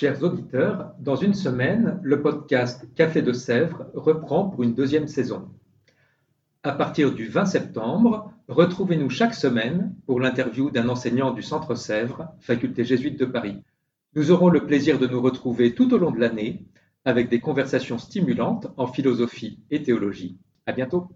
[0.00, 5.50] Chers auditeurs, dans une semaine, le podcast Café de Sèvres reprend pour une deuxième saison.
[6.62, 12.28] À partir du 20 septembre, retrouvez-nous chaque semaine pour l'interview d'un enseignant du Centre Sèvres,
[12.40, 13.62] faculté jésuite de Paris.
[14.14, 16.64] Nous aurons le plaisir de nous retrouver tout au long de l'année
[17.04, 20.38] avec des conversations stimulantes en philosophie et théologie.
[20.64, 21.10] À bientôt.